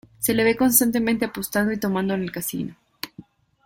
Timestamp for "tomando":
1.77-2.15